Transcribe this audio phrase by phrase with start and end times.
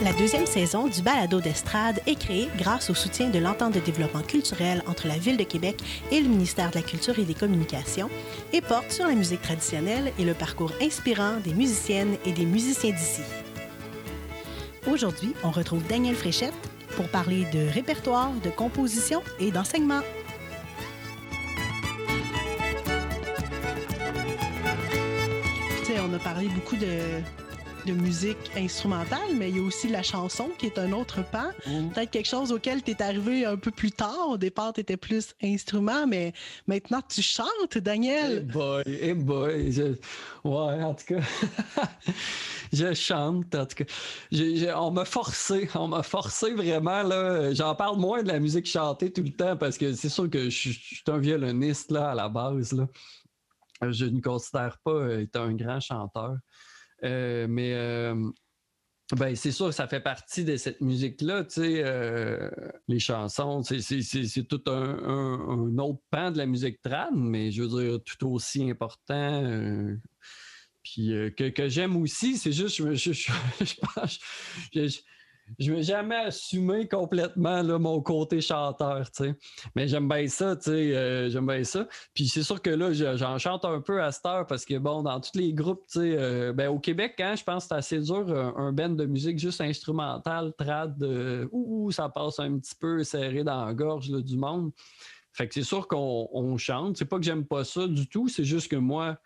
[0.00, 4.22] La deuxième saison du balado d'estrade est créée grâce au soutien de l'entente de développement
[4.22, 5.82] culturel entre la Ville de Québec
[6.12, 8.08] et le ministère de la Culture et des Communications
[8.52, 12.92] et porte sur la musique traditionnelle et le parcours inspirant des musiciennes et des musiciens
[12.92, 13.22] d'ici.
[14.88, 16.54] Aujourd'hui, on retrouve Daniel Fréchette
[16.94, 20.02] pour parler de répertoire, de composition et d'enseignement.
[26.00, 27.20] On a parlé beaucoup de,
[27.86, 31.50] de musique instrumentale, mais il y a aussi la chanson qui est un autre pan.
[31.94, 34.28] Peut-être quelque chose auquel tu es arrivé un peu plus tard.
[34.28, 36.32] Au départ, tu étais plus instrument, mais
[36.66, 38.38] maintenant tu chantes, Daniel.
[38.38, 39.72] Hey boy, hey boy.
[39.72, 39.94] Je-
[40.44, 41.20] Ouais, en tout cas,
[42.72, 43.54] je chante.
[43.54, 47.02] En tout cas, on m'a forcé, on m'a forcé vraiment.
[47.02, 47.52] là.
[47.54, 50.44] J'en parle moins de la musique chantée tout le temps parce que c'est sûr que
[50.44, 52.72] je suis un violoniste là, à la base.
[52.72, 52.86] Là.
[53.90, 56.36] Je ne considère pas être un grand chanteur.
[57.04, 58.30] Euh, mais euh,
[59.16, 62.50] ben, c'est sûr que ça fait partie de cette musique-là, tu sais, euh,
[62.88, 67.62] les chansons, c'est- c'est c'est- tout un, autre pan de la musique trad, mais je
[67.62, 69.42] veux dire, tout aussi important.
[70.82, 73.30] puis que, j'aime aussi, c'est juste, je, je, je
[73.94, 74.18] pense,
[75.58, 79.34] je, veux jamais assumer complètement mon côté chanteur, tu sais.
[79.74, 81.86] Mais j'aime bien ça, tu sais, euh, j'aime bien ça.
[82.14, 84.78] Puis c'est sûr que là, je- j'en chante un peu à cette heure parce que,
[84.78, 87.68] bon, dans tous les groupes, tu sais, euh, ben, au Québec, hein, je pense que
[87.68, 92.38] c'est assez dur, un, un band de musique juste instrumentale, trad, euh, ouh, ça passe
[92.40, 94.72] un petit peu serré dans la gorge là, du monde.
[95.32, 96.96] Fait que c'est sûr qu'on on chante.
[96.96, 99.18] C'est pas que j'aime pas ça du tout, c'est juste que moi,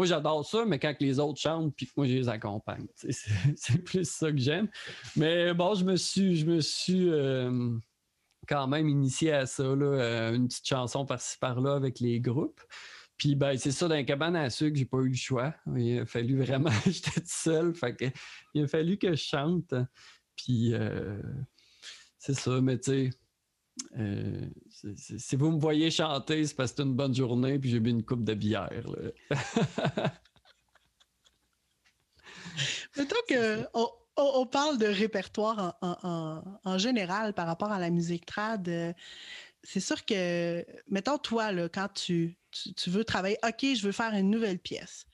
[0.00, 2.86] moi j'adore ça, mais quand les autres chantent, puis moi je les accompagne.
[2.94, 4.66] C'est plus ça que j'aime.
[5.14, 7.76] Mais bon, je me suis, je me suis euh,
[8.48, 12.62] quand même initié à ça, là, euh, une petite chanson par-ci par-là avec les groupes.
[13.18, 15.54] Puis ben, c'est ça, dans la cabane à sucre, j'ai pas eu le choix.
[15.76, 17.74] Il a fallu vraiment, j'étais tout seul.
[18.54, 19.74] Il a fallu que je chante.
[20.34, 21.20] Puis euh,
[22.16, 23.10] c'est ça, mais tu sais.
[23.98, 24.46] Euh,
[24.96, 27.90] si vous me voyez chanter, c'est parce que c'est une bonne journée puis j'ai bu
[27.90, 28.86] une coupe de bière.
[32.96, 33.66] Mettons que
[34.16, 38.68] on, parle de répertoire en, en- en- en général par rapport à la musique trad.
[38.68, 38.92] euh,
[39.62, 43.92] C'est sûr que, mettons toi, là, quand tu, tu, tu veux travailler, OK, je veux
[43.92, 45.06] faire une nouvelle pièce.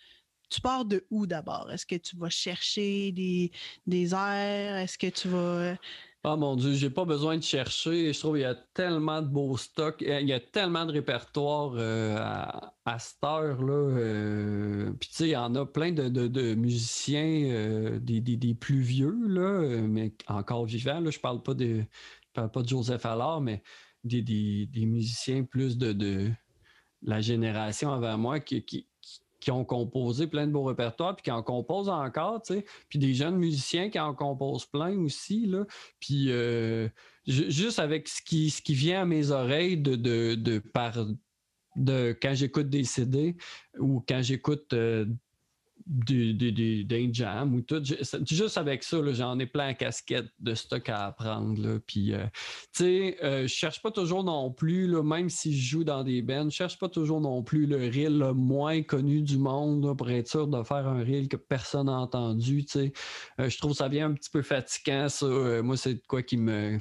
[0.48, 1.70] Tu pars de où d'abord?
[1.72, 3.50] Est-ce que tu vas chercher des,
[3.86, 4.76] des airs?
[4.76, 5.76] Est-ce que tu vas.
[6.28, 8.12] Oh mon Dieu, j'ai pas besoin de chercher.
[8.12, 10.00] Je trouve qu'il y a tellement de beaux stocks.
[10.04, 13.72] Il y a tellement de répertoire euh, à, à cette heure-là.
[13.72, 18.36] euh, Puis tu sais, il y en a plein de, de- musiciens, euh, des, des-
[18.36, 20.98] des plus vieux, là, mais encore vivants.
[20.98, 21.10] Là.
[21.10, 21.84] Je parle pas de.
[22.32, 23.62] Parle pas de Joseph Allard, mais
[24.02, 26.32] des, des- musiciens plus de, de
[27.02, 28.64] la génération avant moi qui-
[29.40, 32.64] qui ont composé plein de beaux répertoires, puis qui en composent encore, tu sais.
[32.88, 35.64] Puis des jeunes musiciens qui en composent plein aussi, là.
[36.00, 36.88] Puis euh,
[37.26, 40.94] ju- juste avec ce qui, vient à mes oreilles de, de, de par
[41.76, 43.36] de quand j'écoute des CD
[43.78, 45.06] ou quand j'écoute euh,
[45.86, 47.80] des, des, des- d'un jam ou tout.
[48.28, 51.60] Juste avec ça, j'en ai plein à casquette de stock à apprendre.
[51.60, 51.78] Là.
[51.86, 52.26] Puis, euh,
[52.74, 56.02] tu sais, euh, je cherche pas toujours non plus, là, même si je joue dans
[56.02, 59.84] des bands, je cherche pas toujours non plus le reel le moins connu du monde
[59.84, 62.64] là, pour être sûr de faire un reel que personne n'a entendu.
[62.64, 62.92] tu sais.
[63.40, 65.26] Euh, je trouve ça vient un petit peu fatigant, ça.
[65.62, 66.78] Moi, c'est quoi qui me.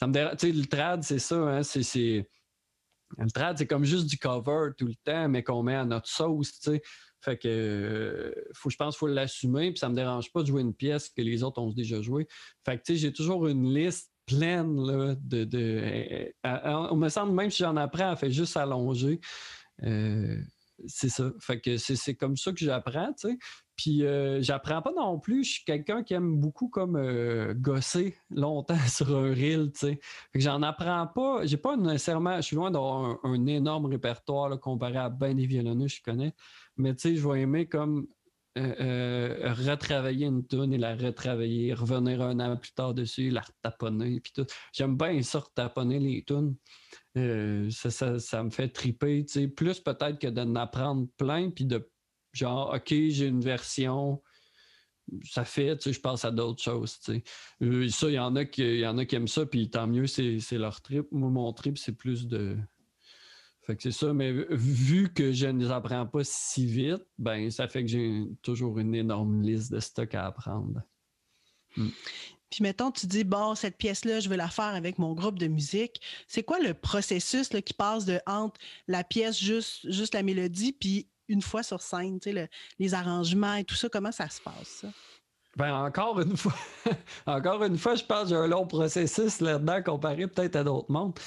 [0.00, 0.36] Ça me dérange.
[0.38, 2.28] Tu sais, le trad, c'est ça, hein, c'est-
[3.16, 6.08] Le trad, c'est comme juste du cover tout le temps, mais qu'on met à notre
[6.08, 6.82] sauce, tu sais.
[7.20, 10.46] Fait que euh, faut, je pense qu'il faut l'assumer, puis ça me dérange pas de
[10.46, 12.28] jouer une pièce que les autres ont déjà joué.
[12.64, 15.44] Fait que j'ai toujours une liste pleine là, de.
[15.44, 19.20] de euh, euh, on me semble même si j'en apprends, elle fait juste allonger.
[20.86, 21.30] C'est ça.
[21.40, 23.38] Fait que c'est comme ça que j'apprends, tu sais.
[23.76, 25.44] Puis euh, j'apprends pas non plus.
[25.44, 30.00] Je suis quelqu'un qui aime beaucoup comme euh, gosser longtemps sur un reel, tu sais.
[30.34, 31.46] J'en apprends pas.
[31.46, 32.36] J'ai pas nécessairement.
[32.36, 36.34] Je suis loin d'avoir un, énorme répertoire comparé à bien des violonistes que je connais.
[36.76, 38.06] Mais tu sais, je vais aimer comme
[38.58, 43.42] euh, euh, retravailler une tune et la retravailler, revenir un an plus tard dessus, la
[43.42, 44.46] retaponner, tout.
[44.72, 46.56] J'aime bien ça, retaponner les tunes.
[47.16, 49.48] Euh, ça, me fait triper, tu sais.
[49.48, 51.88] Plus peut-être que d'en apprendre plein, puis de
[52.32, 54.22] genre, OK, j'ai une version
[55.24, 57.22] ça fait, tu sais, je pense à d'autres choses, tu
[57.60, 57.90] sais.
[57.90, 60.06] Ça, il y en a qui, y en a qui aiment ça, puis tant mieux,
[60.06, 61.06] c'est leur trip.
[61.12, 62.56] Moi, mon trip, c'est plus de.
[63.68, 67.50] Fait que c'est ça, mais vu que je ne les apprends pas si vite, ben
[67.50, 70.80] ça fait que j'ai toujours une énorme liste de stocks à apprendre.
[71.76, 71.90] Hmm.
[72.48, 75.48] Puis mettons, tu dis, bon, cette pièce-là, je vais la faire avec mon groupe de
[75.48, 76.00] musique.
[76.26, 81.06] C'est quoi le processus qui passe de entre la pièce, juste, juste la mélodie, puis
[81.28, 82.18] une fois sur scène,
[82.78, 84.88] les arrangements et tout ça, comment ça se passe, ça?
[85.58, 86.54] Ben encore une fois,
[87.26, 90.90] encore une fois, je pense que j'ai un long processus là-dedans comparé peut-être à d'autres
[90.90, 91.18] mondes.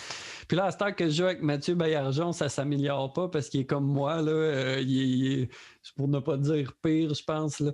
[0.47, 3.49] Puis là, à ce temps que je joue avec Mathieu Bayarjon, ça s'améliore pas parce
[3.49, 5.45] qu'il est comme moi, là, euh,
[5.97, 7.59] pour ne pas dire pire, je pense.
[7.59, 7.71] Là.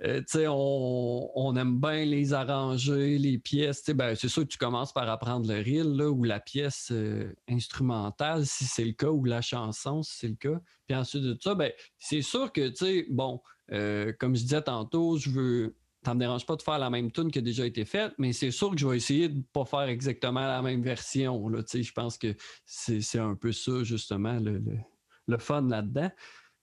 [0.00, 3.84] Euh, on, aime bien les arranger, les pièces.
[3.90, 8.46] Ben, c'est sûr que tu commences par apprendre le reel ou la pièce euh, instrumentale,
[8.46, 10.60] si c'est le cas, ou la chanson, si c'est le cas.
[10.86, 12.72] Puis ensuite de ça, ben, c'est sûr que,
[13.12, 13.40] bon,
[13.72, 15.76] euh, comme je disais tantôt, je veux.
[16.04, 18.32] Ça me dérange pas de faire la même tune qui a déjà été faite, mais
[18.32, 21.48] c'est sûr que je vais essayer de ne pas faire exactement la même version.
[21.48, 22.34] Là, je pense que
[22.66, 26.10] c'est un peu ça, justement, le, fun là-dedans.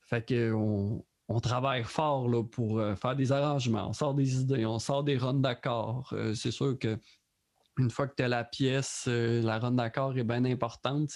[0.01, 1.05] Fait qu'on on
[1.39, 5.35] travaille fort pour euh, faire des arrangements, on sort des idées, on sort des runs
[5.35, 6.09] d'accords.
[6.13, 6.97] Euh, c'est sûr que
[7.77, 11.11] une fois que tu as la pièce, euh, la run d'accord est bien importante.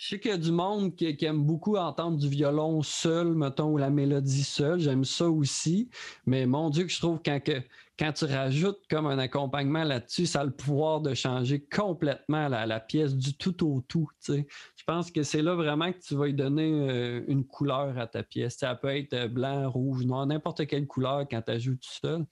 [0.00, 3.72] Je sais qu'il y a du monde qui, aime beaucoup entendre du violon seul, mettons,
[3.72, 4.80] ou la mélodie seule.
[4.80, 5.90] J'aime ça aussi.
[6.24, 7.60] Mais mon Dieu, que je trouve quand, que,
[7.98, 12.80] quand tu rajoutes comme un accompagnement là-dessus, ça a le pouvoir de changer complètement la,
[12.80, 14.08] pièce du tout au tout.
[14.26, 14.42] Je
[14.86, 18.22] pense que c'est là vraiment que tu vas y donner euh, une couleur à ta
[18.22, 18.56] pièce.
[18.56, 22.24] ça peut être blanc, rouge, noir, n'importe quelle couleur quand tu ajoutes tout seul.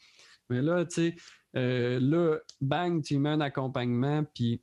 [0.48, 1.16] Mais là, tu sais,
[1.54, 4.62] euh, là, bang, tu mets un accompagnement, puis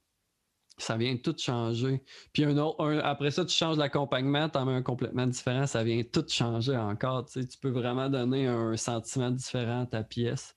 [0.78, 2.04] ça vient tout changer.
[2.34, 5.84] Puis un autre, après ça, tu changes l'accompagnement, tu en mets un complètement différent, ça
[5.84, 7.26] vient tout changer encore.
[7.26, 10.56] Tu, peux vraiment donner un sentiment différent à ta pièce.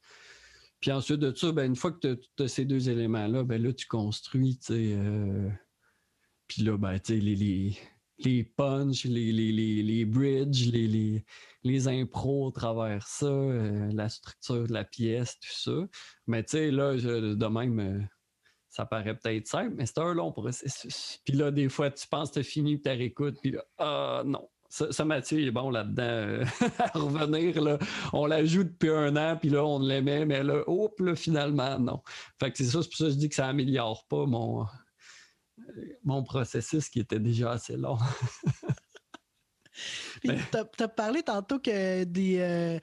[0.81, 3.73] Puis ensuite de ça, ben, une fois que tu as, ces deux éléments-là, ben là,
[3.73, 4.93] tu construis, tu sais.
[4.94, 5.49] Euh,
[6.47, 7.79] puis là, ben, tu sais, les, les,
[8.19, 11.25] les punchs, les, les, les, bridges, les, les,
[11.65, 15.88] les impros à travers ça, euh, la structure de la pièce, tout ça.
[16.26, 18.00] Mais tu sais, là, de même, euh,
[18.79, 21.21] ça paraît peut-être simple, mais c'est un long processus.
[21.25, 24.23] Puis là, des fois, tu penses que tu as fini, tu réécoutes, puis là, ah
[24.25, 26.45] non, ça, Mathieu, il est bon là-dedans euh,
[26.79, 27.61] à revenir.
[27.61, 27.79] Là.
[28.13, 31.77] On l'a joue depuis un an, puis là, on l'aimait, mais là, hop, là, finalement,
[31.81, 32.03] non.
[32.39, 34.65] Fait que c'est ça, c'est pour ça que je dis que ça améliore pas mon,
[36.05, 37.99] mon processus qui était déjà assez long.
[40.23, 42.79] tu as, parlé tantôt que des, euh,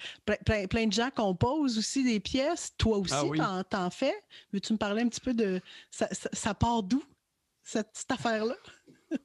[0.69, 2.73] plein, de gens composent aussi des pièces.
[2.77, 4.15] Toi aussi, ah t'en fais.
[4.53, 5.61] Veux-tu me parler un petit peu de.
[5.91, 7.03] Ça, ça part d'où,
[7.63, 8.55] cette affaire-là?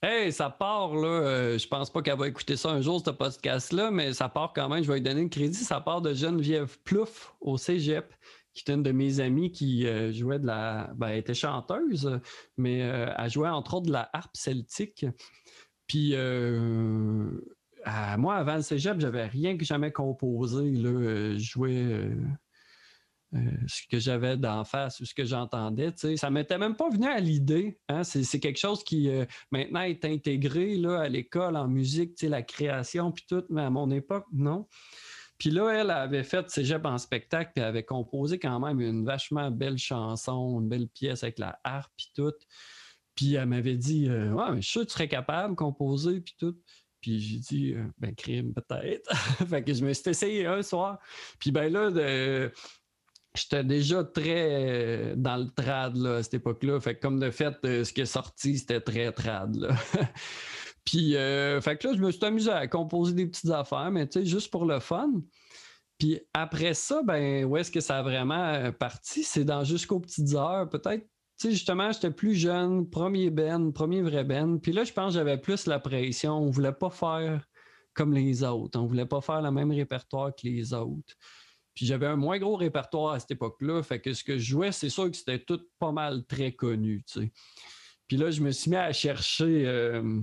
[0.00, 1.08] Hey, ça part, là.
[1.08, 4.52] Euh, je pense pas qu'elle va écouter ça un jour, ce podcast-là, mais ça part
[4.54, 4.80] quand même.
[4.84, 5.58] Je vais lui donner le crédit.
[5.58, 8.14] Ça part de Geneviève Plouf au cégep,
[8.54, 10.92] qui est une de mes amies qui euh, jouait de la.
[10.94, 12.20] Ben, elle était chanteuse,
[12.56, 15.04] mais euh, elle jouait entre autres de la harpe celtique.
[15.88, 16.14] Puis.
[18.16, 20.70] moi, avant le cégep, j'avais rien que jamais composé.
[20.70, 21.34] Là.
[21.34, 22.12] Je jouais
[23.34, 25.92] euh, ce que j'avais d'en face ou ce que j'entendais.
[25.94, 27.78] Ça ne m'était même pas venu à l'idée.
[27.88, 28.02] Hein.
[28.02, 33.12] C'est quelque chose qui euh, maintenant est intégré là, à l'école en musique, la création
[33.12, 34.66] puis tout, mais à mon époque, non.
[35.36, 39.50] Puis là, elle avait fait cégep en spectacle, puis avait composé quand même une vachement
[39.50, 42.32] belle chanson, une belle pièce avec la harpe puis tout.
[43.18, 45.56] Puis elle m'avait dit euh, Ouais, mais je suis sûr que tu serais capable de
[45.56, 46.56] composer puis tout.
[47.00, 49.12] Puis j'ai dit, ben, crime, peut-être.
[49.48, 51.00] fait que je me suis essayé un soir.
[51.40, 51.90] Puis ben là,
[53.34, 56.78] j'étais déjà très euh, dans le trad à cette époque-là.
[56.78, 59.56] Fait comme de fait, euh, ce qui est sorti, c'était très trad.
[60.84, 64.06] Puis, euh, fait que là, je me suis amusé à composer des petites affaires, mais
[64.06, 65.10] tu sais, juste pour le fun.
[65.98, 69.24] Puis après ça, ben, où est-ce que ça a vraiment parti?
[69.24, 71.04] C'est dans Jusqu'aux petites heures, peut-être.
[71.38, 74.58] Tu sais, justement, j'étais plus jeune, premier ben, premier vrai ben.
[74.58, 76.32] Puis là, je pense que j'avais plus la pression.
[76.32, 77.46] On voulait pas faire
[77.94, 78.78] comme les autres.
[78.78, 81.14] On voulait pas faire le même répertoire que les autres.
[81.74, 83.84] Puis j'avais un moins gros répertoire à cette époque-là.
[83.84, 87.04] Fait que ce que je jouais, c'est sûr que c'était tout pas mal très connu.
[88.08, 90.20] Puis là, je me suis mis à chercher euh,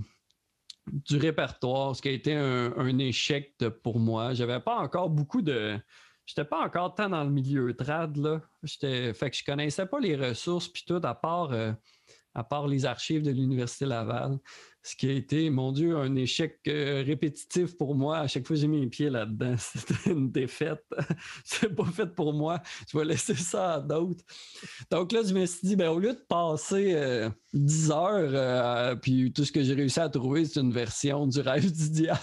[0.88, 4.34] du répertoire, ce qui a été un, échec pour moi.
[4.34, 5.80] J'avais pas encore beaucoup de.
[6.26, 8.42] J'étais pas encore tant dans le milieu trad, là.
[8.64, 11.72] Fait que je connaissais pas les ressources, puis tout, à part, euh,
[12.34, 14.40] à part les archives de l'Université Laval,
[14.86, 18.20] ce qui a été, mon Dieu, un échec euh, répétitif pour moi.
[18.20, 20.84] À chaque fois que j'ai mis les pieds là-dedans, c'était une défaite.
[21.44, 22.62] c'est pas fait pour moi.
[22.92, 24.24] Je vais laisser ça à d'autres.
[24.92, 28.96] Donc là, je me suis dit, ben, au lieu de passer 10 euh, heures, euh,
[28.96, 32.20] puis tout ce que j'ai réussi à trouver, c'est une version du rêve du diable.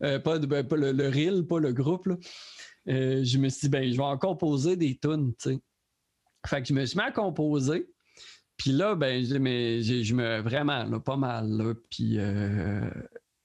[0.00, 2.08] pas, ben, pas le, reel, pas le groupe.
[2.86, 5.60] Je me suis dit, ben, je vais encore poser des tunes, tu sais.
[6.46, 7.86] Fait que je me suis mis à composer.
[8.56, 11.74] Puis là, ben, je, mais, je me vraiment, pas mal.
[11.90, 12.90] puis, euh,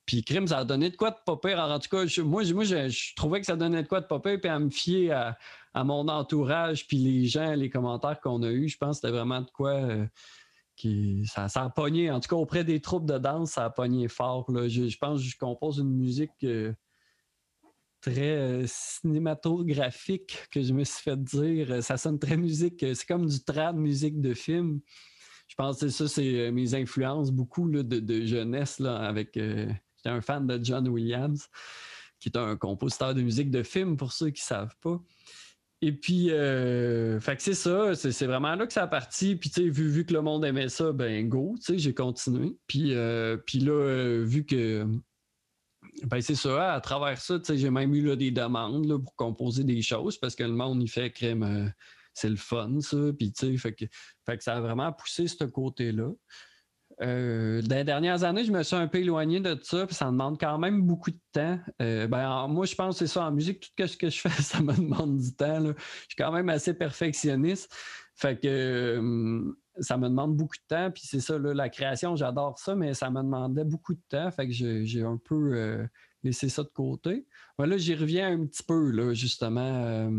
[0.06, 1.60] puis Crime, ça a donné de quoi de pas pire.
[1.60, 4.40] en tout cas, moi, moi je, trouvais que ça donnait de quoi de pas pire.
[4.42, 5.38] Puis à me fier
[5.74, 9.18] à, mon entourage, puis les gens, les commentaires qu'on a eus, je pense que c'était
[9.18, 9.74] vraiment de quoi.
[9.74, 10.06] Euh,
[10.76, 13.70] qui, ça, ça, a pogné, en tout cas auprès des troupes de danse, ça a
[13.70, 14.52] pogné fort.
[14.52, 14.68] Là.
[14.68, 16.74] Je, pense que je compose une musique euh,
[18.12, 21.84] très cinématographique que je me suis fait dire.
[21.84, 24.82] Ça sonne très musique, c'est comme du trad musique de film
[25.48, 29.38] je pense que ça, c'est euh, mes influences beaucoup de, jeunesse là, avec.
[29.38, 31.48] Euh, j'étais un fan de John Williams,
[32.20, 35.00] qui est un compositeur de musique de film pour ceux qui ne savent pas.
[35.82, 39.36] Et puis, euh, c'est ça, c'est vraiment là que ça a parti.
[39.36, 41.94] Puis, tu sais, vu, vu, que le monde aimait ça, ben go, tu sais, j'ai
[41.94, 42.58] continué.
[42.66, 42.96] Puis,
[43.46, 44.88] puis là, vu que,
[46.04, 49.82] ben c'est ça, à travers ça, j'ai même eu des demandes là, pour composer des
[49.82, 51.72] choses parce que le monde, il fait crème
[52.16, 52.98] c'est le fun, ça.
[53.18, 53.86] Puis, tu sais, fait que,
[54.44, 56.10] ça a vraiment poussé ce côté-là.
[57.02, 60.06] Euh, dans les dernières années, je me suis un peu éloigné de ça, puis ça
[60.06, 61.60] demande quand même beaucoup de temps.
[61.82, 63.26] Euh, ben, moi, je pense que c'est ça.
[63.26, 65.60] En musique, tout ce que je fais, ça me demande du temps.
[65.60, 65.74] Je
[66.08, 67.76] suis quand même assez perfectionniste.
[68.16, 70.92] Fait que euh, ça me demande beaucoup de temps.
[70.92, 74.32] Puis c'est ça, la création, j'adore ça, mais ça me demandait beaucoup de temps.
[74.32, 75.88] Fait que j'ai un peu
[76.24, 77.26] laissé ça de côté.
[77.60, 80.10] là, j'y reviens un petit peu, là, justement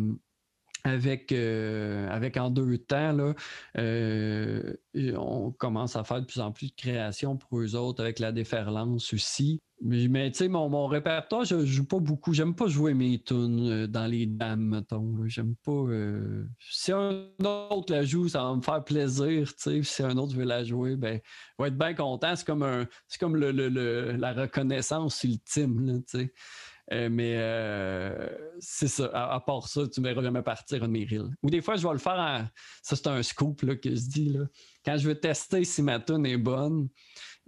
[0.87, 3.35] avec, euh, avec en deux temps, là,
[3.77, 4.75] euh,
[5.17, 8.33] on commence à faire de plus en plus de créations pour eux autres avec la
[8.33, 9.61] déferlance aussi.
[9.83, 12.33] Mais, tu sais, mon, mon, répertoire, je joue pas beaucoup.
[12.33, 15.27] J'aime pas jouer mes tunes euh, dans les dames, mettons.
[15.27, 15.85] J'aime pas.
[16.61, 19.53] Si un autre la joue, ça va me faire plaisir.
[19.59, 21.21] Si un autre veut la jouer, ben,
[21.59, 22.35] je vais être bien content.
[22.37, 22.87] C'est comme,
[23.21, 26.03] comme le, le, la reconnaissance ultime.
[26.07, 26.33] sais.
[26.93, 28.29] Euh, mais euh,
[28.61, 29.07] c'est ça.
[29.13, 31.31] À, part ça, tu verras jamais partir un de mes reels.
[31.43, 32.47] Ou des fois, je vais le faire en...
[32.83, 34.29] Ça, c'est un scoop là, que je dis.
[34.31, 34.45] Là.
[34.85, 36.89] Quand je veux tester si ma tune est bonne,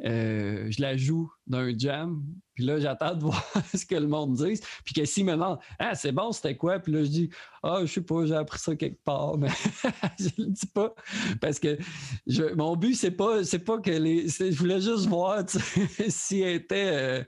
[0.05, 2.25] euh, je la joue d'un jam.
[2.55, 4.61] Puis là, j'attends de voir ce que le monde dit.
[4.85, 6.81] Puis que s'il me demande Ah, c'est bon, c'était quoi?
[6.81, 7.31] Puis là, je dis
[7.63, 9.49] Ah, je sais pas, j'ai appris ça quelque part, mais
[10.19, 10.95] je le dis pas.
[11.41, 11.79] Parce que
[12.57, 14.29] mon but, c'est pas, pas que les.
[14.29, 15.45] Je voulais juste voir
[16.09, 17.25] si elle était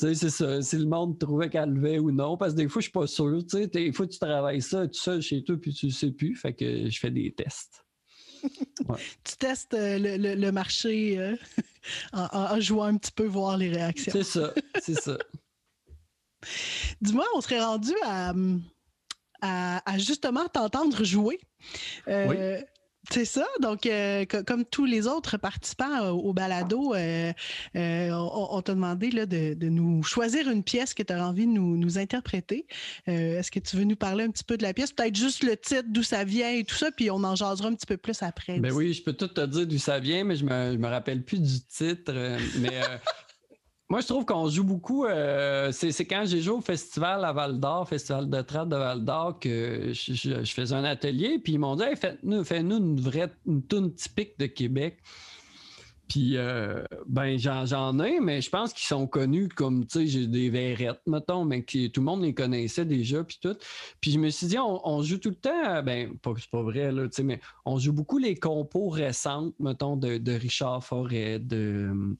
[0.00, 0.62] c'est ça.
[0.62, 3.06] Si le monde trouvait qu'elle levait ou non, parce que des fois, je suis pas
[3.06, 3.38] sûr.
[3.42, 6.10] Tu sais, des fois, tu travailles ça tout seul chez toi, puis tu ne sais
[6.10, 6.34] plus.
[6.34, 7.84] Fait que je fais des tests.
[9.24, 11.36] tu testes euh, le, marché euh,
[12.12, 14.12] en, jouant un petit peu, voir les réactions.
[14.12, 15.18] C'est ça, c'est ça.
[17.00, 18.32] Dis-moi, on serait rendu à,
[19.42, 21.38] à, justement t'entendre jouer.
[22.08, 22.64] Euh, oui.
[23.08, 23.46] C'est ça.
[23.60, 27.32] Donc, euh, comme tous les autres participants au, balado, euh,
[27.74, 31.52] euh, on, t'a demandé là, de, nous choisir une pièce que tu as envie de
[31.52, 32.66] nous, interpréter.
[33.06, 34.92] Est-ce que tu veux nous parler un petit peu de la pièce?
[34.92, 37.74] Peut-être juste le titre, d'où ça vient et tout ça, puis on en jasera un
[37.74, 38.60] petit peu plus après.
[38.60, 41.22] Ben oui, je peux tout te dire d'où ça vient, mais je me, me rappelle
[41.24, 42.12] plus du titre.
[42.58, 42.80] mais
[43.90, 45.04] moi, je trouve qu'on joue beaucoup.
[45.04, 49.04] Euh, c'est quand j'ai joué au festival à Val d'Or, festival de trad de Val
[49.04, 51.40] d'Or, que je, faisais un atelier.
[51.40, 52.44] Puis ils m'ont dit faites-nous
[52.76, 54.98] une vraie une tune typique de Québec.
[56.08, 60.50] Puis, euh, ben, j'en ai, mais je pense qu'ils sont connus comme, tu sais, des
[60.50, 63.56] verrettes, mettons, mais qui, tout le monde les connaissait déjà, puis tout.
[64.00, 67.04] Puis je me suis dit, on, joue tout le temps, ben, c'est pas vrai, là,
[67.04, 72.16] tu sais, mais on joue beaucoup les compos récentes, mettons, de, de Richard Forêt, de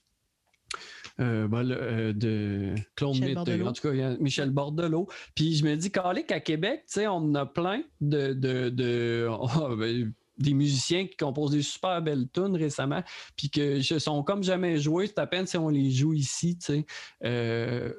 [1.21, 5.09] euh, ben, euh, de Claude Mitt, en tout cas, Michel Bordelot.
[5.35, 10.12] Puis je me dis, qu'à Québec, tu sais, on a plein de, de, oh, ben,
[10.39, 13.03] des musiciens qui composent des super belles tunes récemment,
[13.37, 15.07] puis que je sont comme jamais joués.
[15.07, 16.87] C'est à peine si on les joue ici, tu sais.
[17.25, 17.93] Euh,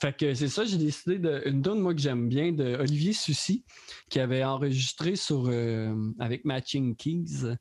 [0.00, 3.64] fait que c'est ça, j'ai décidé d'une tune moi que j'aime bien de Olivier Soucy
[4.08, 5.52] qui avait enregistré sur
[6.18, 7.56] avec Matching Keys.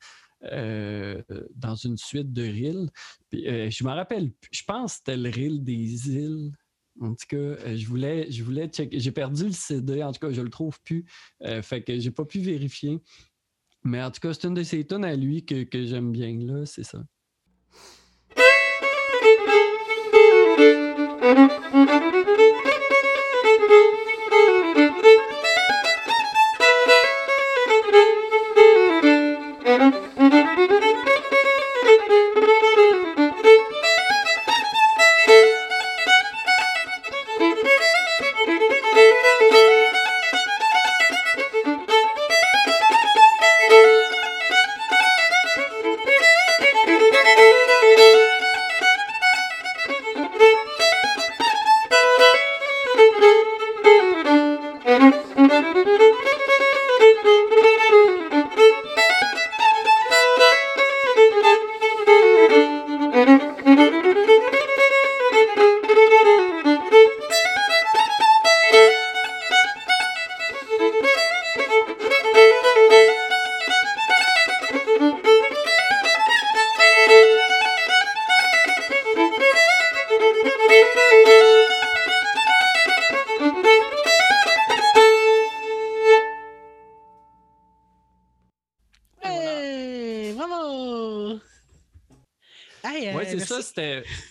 [0.46, 1.22] Euh,
[1.54, 2.90] dans une suite de reels.
[3.34, 6.52] Euh, je me rappelle, je pense que c'était le reel des îles.
[7.02, 9.00] En tout cas, euh, je voulais, je voulais checker.
[9.00, 11.06] J'ai perdu le CD, en tout cas, je le trouve plus.
[11.62, 13.00] fait que j'ai pas pu vérifier.
[13.84, 16.38] Mais en tout cas, c'est une de ces tunes à lui que, que j'aime bien,
[16.40, 17.04] là, c'est ça.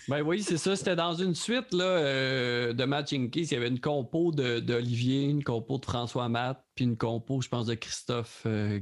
[0.09, 0.75] Ben oui, c'est ça.
[0.75, 3.43] C'était dans une suite là, euh, de Matching Keys.
[3.43, 7.49] Il y avait une compo d'Olivier, une compo de François Matt, puis une compo, je
[7.49, 8.81] pense, de Christophe euh,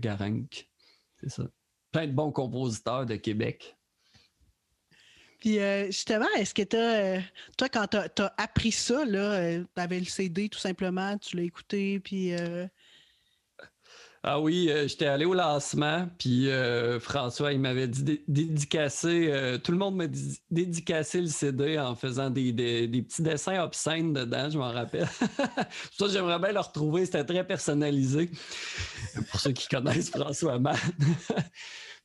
[1.20, 1.42] C'est ça.
[1.90, 3.76] Plein de bons compositeurs de Québec.
[5.40, 7.24] Puis justement, est-ce que tu
[7.58, 12.00] toi, quand tu as, appris ça, tu avais le CD tout simplement, tu l'as écouté,
[12.00, 12.32] puis
[14.28, 19.56] ah oui, euh, j'étais allé au lancement, puis euh, François, il m'avait dit dédicacer, euh,
[19.56, 20.08] tout le monde m'a
[20.50, 25.06] dédicacé le CD en faisant des, petits dessins obscènes dedans, je m'en rappelle.
[25.96, 28.28] ça, j'aimerais bien le retrouver, c'était très personnalisé.
[29.30, 30.80] Pour ceux qui connaissent François Matt.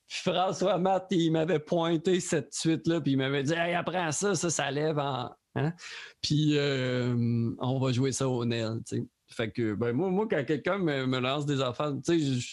[0.07, 4.35] puis François Matt, il m'avait pointé cette suite-là, puis il m'avait dit Hey, apprends ça,
[4.35, 5.31] ça, ça lève en.
[5.55, 5.73] Hein?
[6.21, 9.07] Puis on va jouer ça au NEL, tu sais.
[9.31, 12.47] Fait que, ben, moi, moi quand quelqu'un me, lance des affaires, tu sais,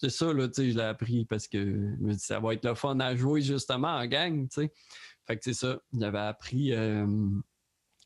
[0.00, 3.40] c'est ça, là, je l'ai appris parce que ça va être le fun à jouer
[3.40, 4.72] justement en gang, tu sais.
[5.26, 6.72] Fait que c'est ça, j'avais appris.
[6.72, 7.06] Euh,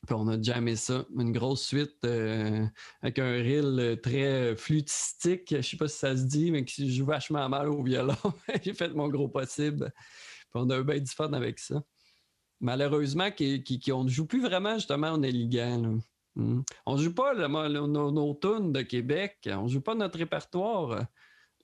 [0.05, 1.05] puis on a jamais ça.
[1.17, 2.65] Une grosse suite euh,
[3.01, 5.55] avec un reel très flûtistique.
[5.55, 8.15] Je sais pas si ça se dit, mais qui joue vachement mal au violon.
[8.63, 9.91] J'ai fait mon gros possible.
[9.95, 11.81] Puis on a eu bien du fun avec ça.
[12.59, 13.29] Malheureusement,
[13.91, 15.99] on ne joue plus vraiment justement en élégant.
[16.37, 16.61] Hmm.
[16.85, 21.07] On ne joue pas nos, tunes de Québec, on ne joue pas notre répertoire.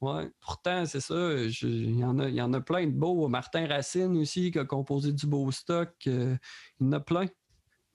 [0.01, 0.29] Ouais.
[0.41, 1.15] Pourtant, c'est ça,
[1.61, 3.27] il y, en a, y en a plein de beaux.
[3.27, 5.93] Martin Racine aussi, qui a composé du beau stock.
[6.07, 6.35] Euh,
[6.79, 7.27] il y en a plein.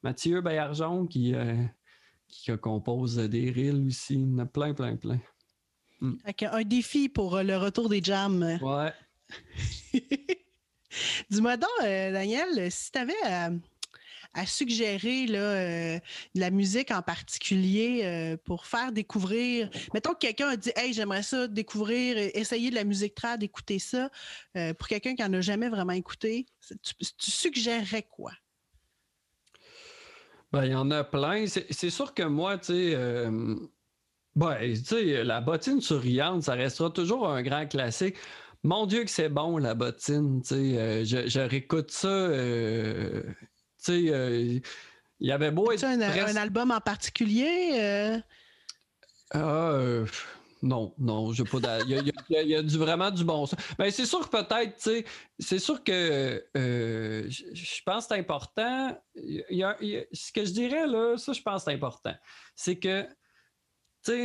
[0.04, 1.56] Mathieu Bayarjon qui, euh,
[2.28, 4.14] qui compose des reels aussi.
[4.14, 5.18] Il y en a plein, plein, plein.
[6.00, 6.14] Hmm.
[6.24, 8.58] Un défi pour euh, le retour des jams.
[8.62, 8.92] Ouais.
[11.28, 13.50] Dis-moi donc, Daniel, si tu avais
[14.34, 15.98] à suggérer euh,
[16.34, 19.70] de la musique en particulier euh, pour faire découvrir.
[19.94, 23.78] Mettons que quelqu'un a dit Hey, j'aimerais ça découvrir, essayer de la musique trad, écouter
[23.78, 24.10] ça.
[24.56, 26.46] Euh, pour quelqu'un qui n'en a jamais vraiment écouté,
[26.82, 28.32] tu, suggérerais quoi?
[30.52, 31.46] Ben, il y en a plein.
[31.46, 33.26] C'est sûr que moi, tu sais.
[34.36, 34.74] Ben,
[35.24, 38.16] la bottine souriante, ça restera toujours un grand classique.
[38.62, 40.42] Mon Dieu que c'est bon, la bottine.
[40.42, 42.28] Tu sais, je, réécoute ça
[43.92, 44.60] sais, euh,
[45.20, 45.84] il y avait beau être.
[45.84, 47.70] Un, un, album en particulier?
[47.74, 48.18] Euh?
[49.32, 50.06] Ah, euh,
[50.62, 51.58] non, non, j'ai pas.
[51.86, 53.58] Il y, a, du, vraiment du bon sens.
[53.78, 55.04] Mais ben, c'est sûr que peut-être, tu sais,
[55.38, 58.96] c'est sûr que je pense que c'est important.
[59.16, 62.14] ce que je dirais là, ça, je pense que c'est important.
[62.54, 63.06] C'est que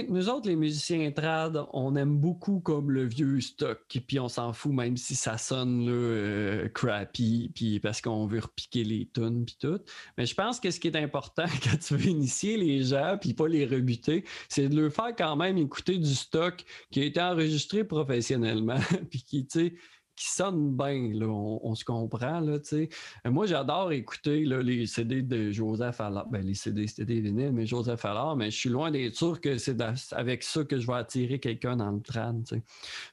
[0.09, 4.53] nous autres, les musiciens trad, on aime beaucoup comme le vieux stock, puis on s'en
[4.53, 9.57] fout même si ça sonne euh, crappy, puis parce qu'on veut repiquer les tunes, puis
[9.59, 9.79] tout.
[10.17, 13.33] Mais je pense que ce qui est important quand tu veux initier les gens, puis
[13.33, 17.21] pas les rebuter, c'est de leur faire quand même écouter du stock qui a été
[17.21, 19.75] enregistré professionnellement, puis qui, tu sais,
[20.15, 22.39] qui sonne bien, là, on, se comprend.
[22.39, 22.87] Là, euh,
[23.25, 26.27] Moi, j'adore écouter les CD de Joseph Allard.
[26.27, 29.41] Ben, les CD, c'était des vinyles, mais Joseph Allard, mais je suis loin d'être sûr
[29.41, 29.77] que c'est
[30.11, 32.43] avec ça que je vais attirer quelqu'un dans le trad.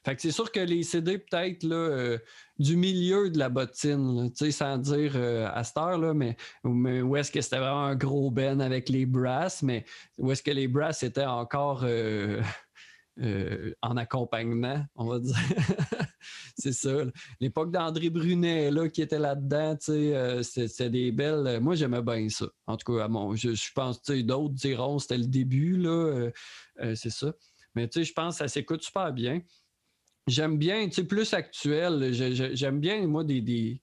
[0.05, 2.19] Fait que c'est sûr que les CD, peut-être, euh,
[2.59, 7.15] du milieu de la bottine, sans dire euh, à cette heure, là, mais, mais où
[7.15, 9.85] est-ce que c'était vraiment un gros ben avec les brasses, mais
[10.19, 11.83] où est-ce que les brasses étaient encore
[13.81, 15.35] en accompagnement, on va dire.
[16.57, 16.91] c'est ça.
[17.39, 21.47] L'époque d'André Brunet, là, qui était là-dedans, euh, c'était des belles.
[21.47, 22.47] Euh, moi, j'aimais bien ça.
[22.67, 26.29] En tout cas, je, je pense, d'autres diront c'était le début, là.
[26.95, 27.33] c'est ça.
[27.75, 29.41] Mais je pense que ça s'écoute super bien.
[30.27, 32.13] J'aime bien, tu sais, plus actuel.
[32.53, 33.81] J'aime bien, moi, des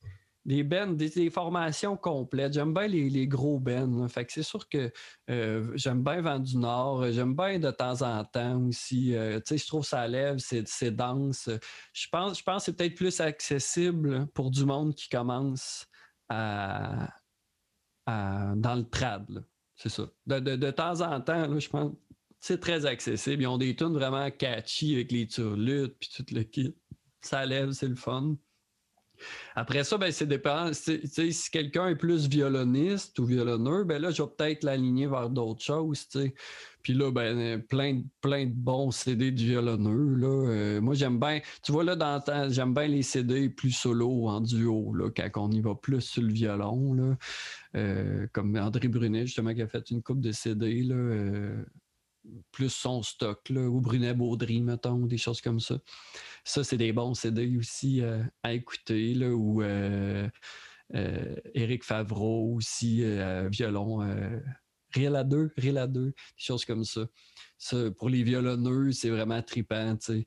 [0.63, 2.55] bennes, des, formations complètes.
[2.55, 4.09] J'aime bien les, gros bennes.
[4.09, 4.91] Fait que c'est sûr que
[5.31, 7.11] euh, j'aime bien Vent du Nord.
[7.13, 9.15] J'aime bien de temps en temps aussi.
[9.15, 11.51] Euh, tu sais, je trouve ça lève, c'est dense.
[11.93, 15.87] Je pense, je pense que c'est peut-être plus accessible pour du monde qui commence
[16.29, 17.09] à,
[18.07, 19.45] dans le trad.
[19.77, 20.05] C'est ça.
[20.27, 21.93] De, temps en temps, je pense
[22.41, 23.43] c'est très accessible.
[23.43, 26.75] Ils ont des tunes vraiment catchy avec les turlutes puis tout le kit.
[27.21, 28.37] Ça lève, c'est le fun.
[29.55, 30.73] Après ça, ben, c'est dépend.
[30.73, 35.63] Si quelqu'un est plus violoniste ou violonneur, ben là, je vais peut-être l'aligner vers d'autres
[35.63, 36.09] choses.
[36.83, 40.17] Puis là, ben, plein, plein de bons CD de violonneur.
[40.17, 40.51] Là.
[40.51, 41.41] Euh, moi, j'aime bien.
[41.63, 45.51] Tu vois, là, dans j'aime bien les CD plus solo en duo, là, quand on
[45.51, 46.95] y va plus sur le violon.
[46.95, 47.17] Là.
[47.77, 50.83] Euh, comme André Brunet, justement, qui a fait une coupe de CD.
[50.83, 51.65] Là, euh,
[52.53, 55.79] plus son stock, là, ou Brunet Baudry, mettons, des choses comme ça.
[56.45, 60.29] Ça, c'est des bons CD aussi euh, à écouter, là, ou euh,
[60.95, 63.05] euh, Éric Favreau aussi,
[63.51, 64.01] violon.
[64.95, 67.07] Riel à deux, Riel à deux, des choses comme ça.
[67.59, 70.25] ça pour les violonneux, c'est vraiment trippant, tu sais.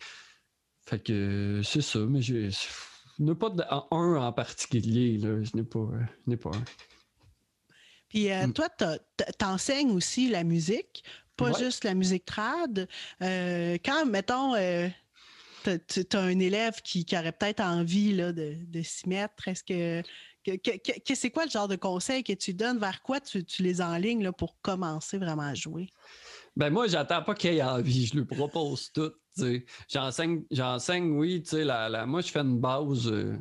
[0.87, 2.51] Fait que c'est ça, mais je
[3.19, 5.41] n'ai pas de, un en particulier, là.
[5.41, 5.89] Je n'ai pas,
[6.27, 6.63] n'ai pas un.
[8.09, 8.53] Puis mm.
[8.53, 11.03] toi, tu enseignes aussi la musique,
[11.35, 12.87] pas juste la musique trad.
[13.19, 14.55] quand, mettons,
[15.63, 20.03] tu as un élève qui, aurait peut-être envie là, de, s'y mettre, est-ce que
[21.15, 22.79] c'est quoi le genre de conseil que tu donnes?
[22.79, 25.89] Vers quoi tu, les enlignes là, pour commencer vraiment à jouer?
[26.55, 28.07] Ben moi, j'attends pas qu'il ait envie.
[28.07, 29.11] Je lui propose tout.
[29.87, 33.07] J'enseigne, j'enseigne, oui, la, moi, je fais une base.
[33.07, 33.37] Euh,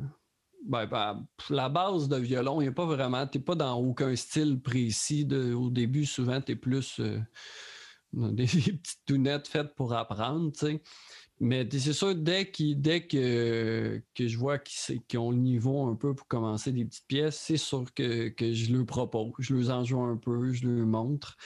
[0.65, 3.27] ben, ben, la base de violon, il n'y a pas vraiment.
[3.27, 5.27] Tu n'es pas dans aucun style précis.
[5.31, 7.19] au début, souvent, tu es plus euh,
[8.13, 10.51] des, petites tounettes faites pour apprendre.
[11.39, 16.13] Mais c'est sûr, dès, dès que, que je vois qu'ils ont le niveau un peu
[16.13, 19.31] pour commencer des petites pièces, c'est sûr que, je leur propose.
[19.39, 21.37] Je leur en joue un peu, je leur montre.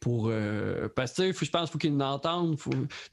[0.00, 2.56] Pour, euh, parce que je pense qu'il faut qu'ils l'entendent.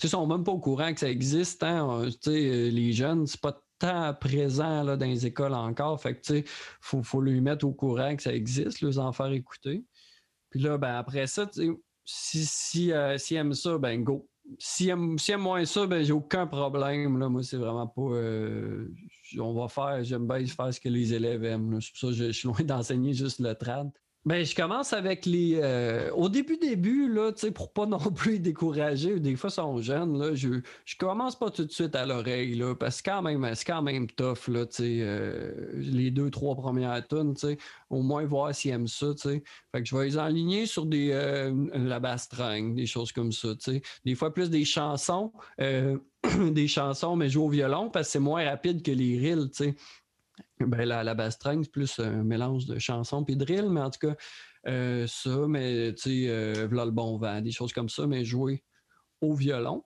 [0.03, 1.63] Ils sont même pas au courant que ça existe.
[1.63, 2.05] Hein?
[2.27, 6.01] Euh, les jeunes, c'est pas tant présent là, dans les écoles encore.
[6.01, 6.43] Fait que,
[6.81, 9.83] faut, faut lui mettre au courant que ça existe, les en faire écouter.
[10.49, 11.49] Puis là, ben, après ça,
[12.05, 14.27] si, si, euh, aiment ça, ben go
[14.59, 17.17] si aime, moins ça, ben j'ai aucun problème.
[17.17, 18.01] Moi, c'est vraiment pas.
[18.01, 18.87] Euh,
[19.39, 21.81] on va faire, j'aime bien faire ce que les élèves aiment.
[21.81, 23.91] C'est pour ça que je, je suis loin d'enseigner juste le trad.
[24.25, 25.59] Ben, je commence avec les.
[25.61, 30.17] Euh, au début, début, là, pour pas non plus décourager, des fois, ils sont jeunes,
[30.17, 33.11] là, je, je commence pas tout de suite à l'oreille, parce que
[33.53, 37.35] c'est quand même tough, là, euh, les deux, trois premières tonnes,
[37.91, 39.13] au moins voir s'ils aiment ça.
[39.15, 39.41] Fait
[39.75, 43.49] que je vais les enligner sur des, euh, la bastringue, des choses comme ça.
[44.05, 48.43] Des fois, plus des chansons, des chansons, mais jouer au violon, parce que c'est moins
[48.43, 49.51] rapide que les reels.
[50.59, 54.07] Ben, la, la string, c'est plus un mélange de chansons de drill, mais en tout
[54.07, 54.15] cas,
[54.67, 58.25] euh, ça, mais tu sais, euh, voilà le bon vent, des choses comme ça, mais
[58.25, 58.63] jouer
[59.21, 59.83] au violon.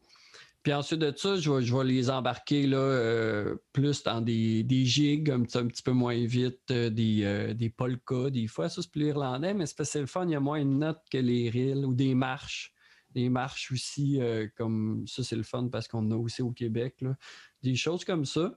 [0.63, 4.63] Puis ensuite de ça, je vais, je vais les embarquer là, euh, plus dans des,
[4.63, 8.91] des gigs un, un, petit peu moins vite, des, des polkas, des fois, ça c'est
[8.91, 11.49] plus irlandais, mais c'est parce le fun, il y a moins de notes que les
[11.49, 12.73] reels ou des marches.
[13.11, 14.19] Des marches aussi,
[14.55, 17.15] comme ça, c'est le fun parce qu'on a aussi au Québec, là,
[17.63, 18.53] des choses comme ça.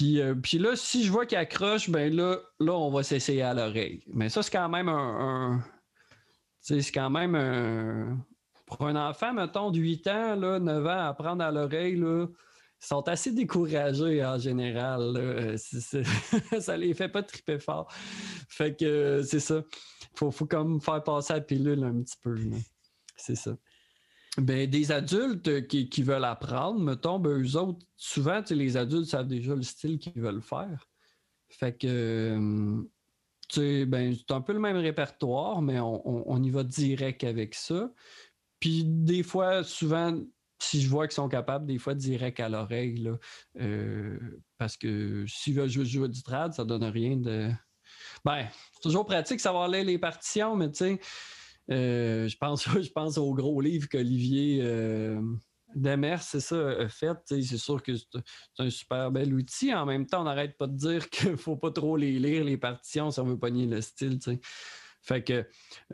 [0.00, 3.54] Euh, puis, là, si je vois qu'il accroche, ben là, là, on va s'essayer à
[3.54, 4.02] l'oreille.
[4.12, 5.62] Mais ça, c'est quand même un.
[6.60, 8.18] c'est quand même un.
[8.66, 12.86] Pour un enfant, mettons, de 8 ans, là, 9 ans, apprendre à l'oreille, là, ils
[12.86, 15.56] sont assez découragés en général.
[16.60, 17.92] ça les fait pas triper fort.
[18.48, 19.62] Fait que c'est ça.
[20.14, 22.34] Faut, faut comme faire passer la pilule un petit peu.
[23.16, 23.52] C'est ça.
[24.38, 29.54] Ben, des adultes qui, veulent apprendre, mettons, ben, eux autres, souvent, les adultes savent déjà
[29.54, 30.88] le style qu'ils veulent faire.
[31.50, 32.38] Fait que,
[33.58, 37.92] euh, ben, c'est un peu le même répertoire, mais on, y va direct avec ça.
[38.58, 40.18] Puis des fois, souvent,
[40.58, 43.10] si je vois qu'ils sont capables, des fois, direct à l'oreille,
[43.60, 44.18] euh,
[44.56, 47.50] parce que s'ils veulent jouer, jouer du trad, ça donne rien de...
[48.24, 51.00] Ben, c'est toujours pratique savoir lire les partitions, mais tu sais,
[51.70, 55.20] euh, je, pense, je pense au gros livre qu'Olivier euh,
[55.74, 57.16] Demers, c'est ça, a fait.
[57.26, 58.18] C'est sûr que c'est
[58.58, 59.72] un super bel outil.
[59.72, 62.44] En même temps, on n'arrête pas de dire qu'il ne faut pas trop les lire,
[62.44, 64.18] les partitions, si on veut pogner le style.
[65.04, 65.44] Fait que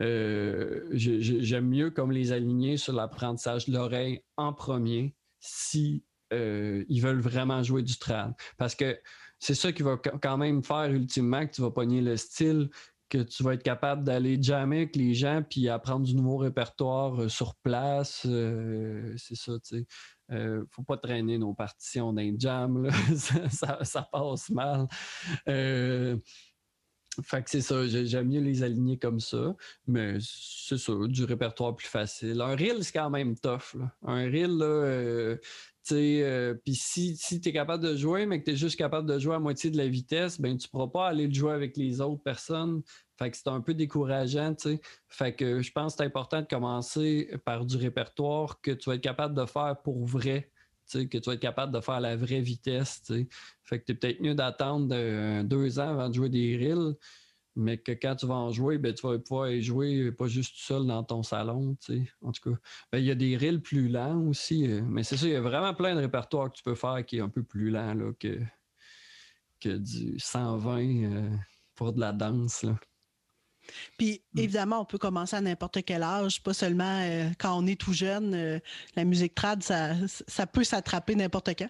[0.01, 7.21] euh, j'aime mieux comme les aligner sur l'apprentissage de l'oreille en premier si ils veulent
[7.21, 8.35] vraiment jouer du trad.
[8.57, 8.99] Parce que
[9.39, 12.69] c'est ça qui va quand même faire ultimement que tu vas pogner le style
[13.09, 17.21] que tu vas être capable d'aller jammer avec les gens puis apprendre du nouveau répertoire
[17.21, 18.25] euh, sur place.
[18.25, 19.85] Euh, c'est ça, tu sais.
[20.31, 22.87] Euh, faut pas traîner nos partitions d'un jam,
[23.81, 24.87] ça, passe mal.
[27.23, 29.55] fait que c'est ça, j'aime mieux les aligner comme ça,
[29.87, 32.41] mais c'est ça, du répertoire plus facile.
[32.41, 33.75] Un reel, c'est quand même tough.
[34.03, 35.35] Un reel, là,
[35.95, 39.07] euh, puis si, si tu es capable de jouer, mais que tu es juste capable
[39.07, 41.53] de jouer à moitié de la vitesse, ben tu ne pourras pas aller le jouer
[41.53, 42.81] avec les autres personnes.
[43.19, 44.79] C'est un peu décourageant, tu
[45.33, 49.01] que je pense que c'est important de commencer par du répertoire que tu vas être
[49.01, 50.51] capable de faire pour vrai.
[50.91, 53.01] que tu vas être capable de faire la vraie vitesse.
[53.63, 56.95] Fait que tu es peut-être mieux d'attendre euh, deux ans avant de jouer des reels
[57.59, 60.55] mais que quand tu vas en jouer, ben, tu vas pouvoir y jouer pas juste
[60.55, 61.75] tout seul dans ton salon.
[62.21, 62.57] En tout cas,
[62.91, 65.35] ben, il y a des reels plus lents aussi, euh, mais c'est ça, il y
[65.35, 67.93] a vraiment plein de répertoires que tu peux faire qui est un peu plus lent
[67.93, 68.39] là, que,
[69.59, 71.29] que du 120 euh,
[71.75, 72.65] pour de la danse.
[73.97, 74.39] Puis hmm.
[74.39, 77.93] évidemment, on peut commencer à n'importe quel âge, pas seulement euh, quand on est tout
[77.93, 78.61] jeune.
[78.95, 81.69] la musique trad, ça, ça peut s'attraper n'importe quand.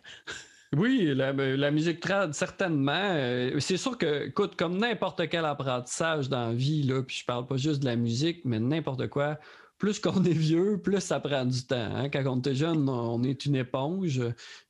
[0.76, 2.92] Oui, la, musique trad, certainement.
[2.94, 7.26] Euh, c'est sûr que, écoute, comme n'importe quel apprentissage dans la vie, là, puis je
[7.26, 9.40] parle pas juste de la musique, mais n'importe quoi,
[9.80, 11.96] plus qu'on est vieux, plus ça prend du temps.
[11.96, 12.10] Hein.
[12.10, 14.22] Quand on est jeune, on est une éponge,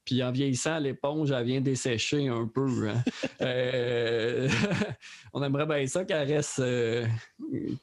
[0.06, 2.90] puis en vieillissant, l'éponge, elle vient dessécher un peu.
[2.90, 3.04] Hein.
[3.42, 4.50] Euh,
[5.34, 7.08] on aimerait bien ça qu'elle reste euh,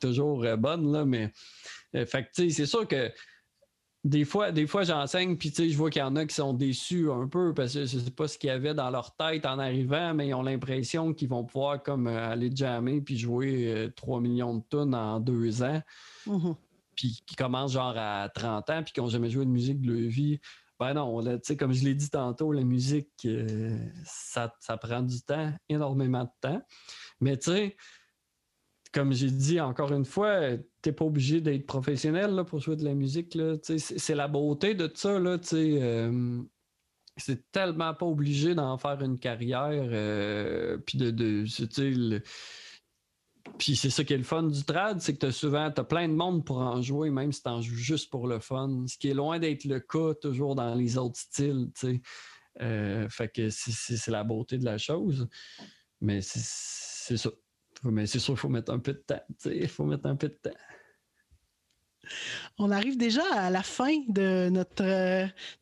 [0.00, 1.32] toujours bonne, là, mais
[2.04, 3.10] fait c'est sûr que
[4.06, 7.10] des fois, des fois j'enseigne, puis je vois qu'il y en a qui sont déçus
[7.10, 9.58] un peu parce que je sais pas ce qu'il y avait dans leur tête en
[9.58, 14.18] arrivant, mais ils ont l'impression qu'ils vont pouvoir comme euh, aller jammer puis jouer 3
[14.18, 15.82] euh, millions de tonnes en deux ans.
[16.28, 16.54] Mm-hmm.
[16.94, 19.92] Puis qui commencent genre à 30 ans puis qui n'ont jamais joué de musique de
[19.92, 20.38] leur vie.
[20.78, 21.20] Ben non,
[21.58, 26.30] comme je l'ai dit tantôt, la musique, euh, ça, ça prend du temps, énormément de
[26.40, 26.62] temps.
[27.20, 27.76] Mais tu sais,
[28.96, 32.84] comme j'ai dit encore une fois, t'es pas obligé d'être professionnel là, pour jouer de
[32.84, 33.36] la musique.
[33.66, 35.18] C'est la beauté de ça.
[35.18, 36.42] Là, euh,
[37.18, 39.86] c'est tellement pas obligé d'en faire une carrière.
[39.92, 41.44] Euh, puis de,
[43.58, 46.14] c'est ça qui est le fun du trad, c'est que tu as souvent plein de
[46.14, 48.86] monde pour en jouer, même si tu en joues juste pour le fun.
[48.86, 51.68] Ce qui est loin d'être le cas toujours dans les autres styles.
[52.62, 55.28] Euh, fait que c'est la beauté de la chose.
[56.00, 57.30] Mais c'est ça.
[57.90, 59.22] Mais c'est sûr qu'il faut mettre un peu de temps.
[59.46, 60.58] Il faut mettre un peu de temps.
[62.58, 64.84] On arrive déjà à la fin de, notre,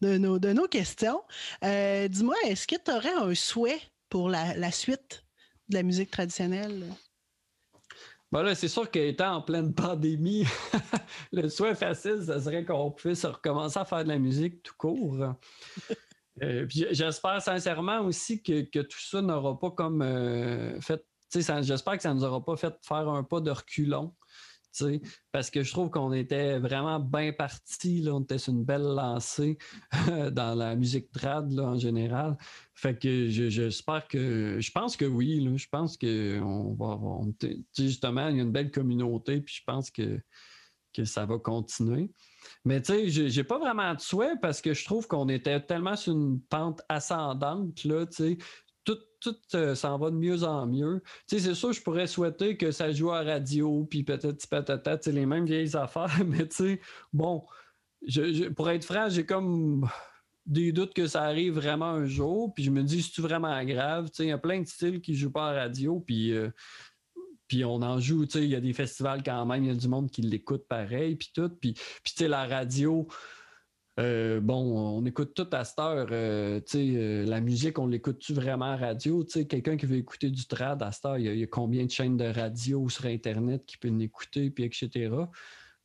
[0.00, 1.22] de, nos, de nos questions.
[1.64, 5.24] Euh, dis-moi, est-ce que tu aurais un souhait pour la, suite
[5.68, 6.84] de la musique traditionnelle?
[8.30, 10.44] Ben là, c'est sûr qu'étant en pleine pandémie,
[11.32, 15.34] le souhait facile, ce serait qu'on puisse recommencer à faire de la musique tout court.
[16.42, 21.04] Euh, j'espère sincèrement aussi que, tout ça n'aura pas comme euh, fait
[21.40, 24.14] j'espère que ça ne nous aura pas fait faire un pas de reculon.
[25.30, 29.58] Parce que je trouve qu'on était vraiment bien parti, on était sur une belle lancée
[30.32, 32.36] dans la musique trad en général.
[32.74, 36.98] Fait que j'espère que je pense que oui, je pense que on va
[37.76, 40.20] justement, il y a une belle communauté, puis je pense que,
[40.92, 42.10] que ça va continuer.
[42.64, 45.96] Mais tu sais, j'ai pas vraiment de souhait parce que je trouve qu'on était tellement
[45.96, 48.06] sur une pente ascendante, là,
[49.24, 51.02] tout euh, s'en va de mieux en mieux.
[51.26, 54.98] Tu sais, c'est sûr, je pourrais souhaiter que ça joue à radio, puis peut-être patata,
[54.98, 56.80] tu les mêmes vieilles affaires, mais tu sais,
[57.12, 57.44] bon,
[58.54, 59.88] pour être franc, j'ai comme
[60.46, 64.10] des doutes que ça arrive vraiment un jour, puis je me dis, c'est vraiment grave?
[64.10, 66.32] Tu sais, il y a plein de styles qui jouent pas à radio, puis.
[66.32, 66.50] Euh,
[67.46, 69.70] puis on en joue, tu sais, il y a des festivals quand même, il y
[69.70, 71.50] a du monde qui l'écoute pareil, puis tout.
[71.50, 73.06] Puis, puis tu sais, la radio,
[74.00, 76.08] euh, bon, on écoute tout à cette heure.
[76.10, 79.24] Euh, euh, la musique, on l'écoute-tu vraiment à radio?
[79.24, 82.16] Quelqu'un qui veut écouter du trad à cette heure, il y, a, combien de chaînes
[82.16, 85.10] de radio sur Internet qui peut l'écouter, puis etc.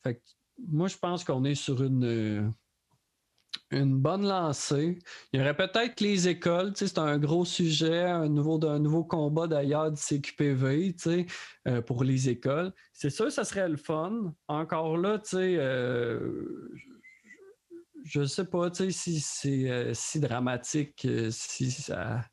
[0.04, 0.22] Fait
[0.67, 2.52] moi, je pense qu'on est sur une,
[3.72, 5.00] une bonne lancée.
[5.32, 9.91] Il y aurait peut-être les écoles, c'est un gros sujet, un nouveau, nouveau combat d'ailleurs
[9.91, 10.95] du CQPV
[11.86, 12.74] pour les écoles.
[12.91, 14.34] C'est sûr, ça serait le fun.
[14.50, 15.58] Encore là, tu sais
[18.05, 22.23] je sais pas si c'est euh, si dramatique, euh, si ça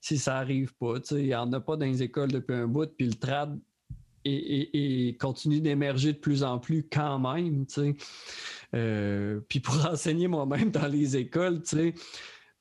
[0.00, 0.94] si ça arrive pas.
[1.10, 3.58] Il n'y en a pas dans les écoles depuis un bout, puis le trad
[5.18, 7.64] continue d'émerger de plus en plus quand même.
[8.74, 11.94] Euh, puis pour enseigner moi-même dans les écoles, tu sais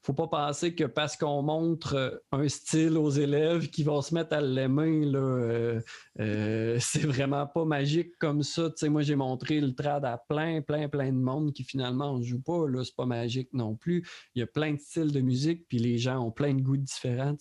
[0.06, 4.14] faut pas penser que parce qu'on montre euh, un style aux élèves qui vont se
[4.14, 5.82] mettre à l'aimer, là, euh,
[6.20, 8.70] euh, c'est vraiment pas magique comme ça.
[8.84, 12.42] moi, j'ai montré le trad à plein, plein, plein de monde qui finalement ne joue
[12.42, 12.68] pas.
[12.68, 14.08] Là, c'est pas magique non plus.
[14.36, 16.78] Il y a plein de styles de musique, puis les gens ont plein de goûts
[16.78, 17.36] différents.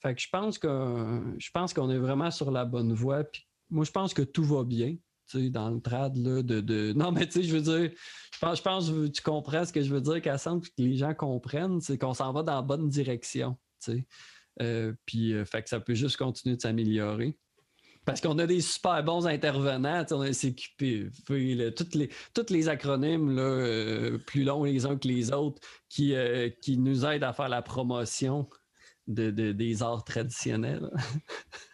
[0.00, 3.24] Fait que je pense que je pense qu'on est vraiment sur la bonne voie.
[3.68, 4.96] Moi, je pense que tout va bien
[5.38, 7.90] dans le trad, là, de, Non, mais tu sais, je veux dire,
[8.32, 10.96] je pense, je pense que tu comprends ce que je veux dire, Cassandre, que les
[10.96, 13.56] gens comprennent, c'est qu'on s'en va dans la bonne direction.
[14.60, 17.36] Euh, puis, euh, fait que ça peut juste continuer de s'améliorer.
[18.04, 21.10] Parce qu'on a des super bons intervenants, on a CQP,
[21.76, 26.12] toutes les, toutes les acronymes là, euh, plus longs les uns que les autres qui,
[26.60, 28.48] qui nous aident à faire la promotion
[29.06, 30.90] de, des arts traditionnels.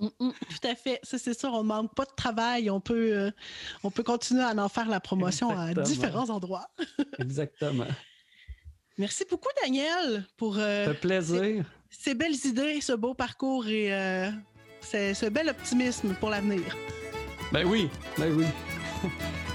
[0.00, 0.98] Mm, mm, tout à fait.
[1.02, 2.70] Ça, c'est sûr, on ne manque pas de travail.
[2.70, 3.30] On peut, euh,
[3.84, 6.68] on peut continuer à en faire la promotion à différents endroits.
[7.18, 7.86] Exactement.
[8.98, 11.64] Merci beaucoup, Daniel, pour euh, plaisir.
[11.90, 14.30] Ces, belles idées, ce beau parcours et euh,
[14.82, 16.76] ce bel optimisme pour l'avenir.
[17.52, 18.46] Ben oui, ben oui.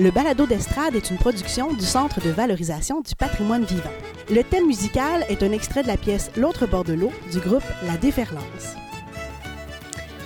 [0.00, 3.90] Le balado d'estrade est une production du Centre de valorisation du patrimoine vivant.
[4.30, 7.64] Le thème musical est un extrait de la pièce L'autre bord de l'eau du groupe
[7.84, 8.76] La Déferlance.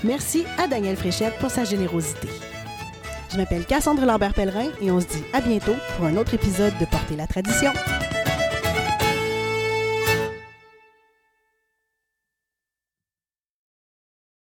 [0.05, 2.29] Merci à Daniel Fréchette pour sa générosité.
[3.33, 6.85] Je m'appelle Cassandre Lambert-Pellerin et on se dit à bientôt pour un autre épisode de
[6.85, 7.73] Porter la tradition.